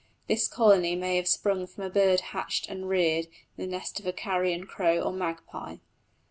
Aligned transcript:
This 0.27 0.47
colony 0.47 0.95
may 0.95 1.17
have 1.17 1.27
sprung 1.27 1.67
from 1.67 1.83
a 1.83 1.89
bird 1.91 2.21
hatched 2.33 2.67
and 2.67 2.89
reared 2.89 3.27
in 3.55 3.63
the 3.63 3.67
nest 3.71 3.99
of 3.99 4.07
a 4.07 4.11
carrion 4.13 4.65
crow 4.65 4.99
or 4.99 5.13
magpie. 5.13 5.77